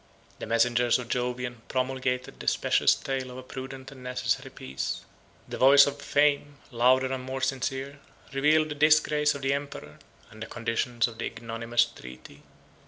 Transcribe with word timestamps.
121 0.39 0.39
The 0.39 0.47
messengers 0.55 0.97
of 0.97 1.09
Jovian 1.09 1.61
promulgated 1.67 2.39
the 2.39 2.47
specious 2.47 2.95
tale 2.95 3.29
of 3.29 3.37
a 3.37 3.43
prudent 3.43 3.91
and 3.91 4.01
necessary 4.01 4.49
peace; 4.49 5.01
the 5.47 5.59
voice 5.59 5.85
of 5.85 6.01
fame, 6.01 6.57
louder 6.71 7.13
and 7.13 7.23
more 7.23 7.41
sincere, 7.41 7.99
revealed 8.33 8.69
the 8.69 8.73
disgrace 8.73 9.35
of 9.35 9.43
the 9.43 9.53
emperor, 9.53 9.99
and 10.31 10.41
the 10.41 10.47
conditions 10.47 11.07
of 11.07 11.19
the 11.19 11.25
ignominious 11.27 11.85
treaty. 11.85 12.41